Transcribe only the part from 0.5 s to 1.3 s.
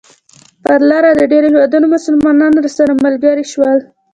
پر لاره د